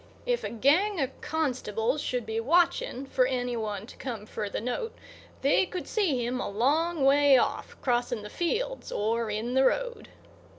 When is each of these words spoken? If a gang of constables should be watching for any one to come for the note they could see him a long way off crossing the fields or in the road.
If 0.25 0.43
a 0.43 0.49
gang 0.49 0.99
of 0.99 1.21
constables 1.21 2.01
should 2.01 2.25
be 2.25 2.39
watching 2.39 3.05
for 3.05 3.27
any 3.27 3.55
one 3.55 3.85
to 3.85 3.95
come 3.97 4.25
for 4.25 4.49
the 4.49 4.59
note 4.59 4.95
they 5.43 5.67
could 5.67 5.87
see 5.87 6.25
him 6.25 6.39
a 6.41 6.49
long 6.49 7.05
way 7.05 7.37
off 7.37 7.79
crossing 7.83 8.23
the 8.23 8.29
fields 8.31 8.91
or 8.91 9.29
in 9.29 9.53
the 9.53 9.63
road. 9.65 10.09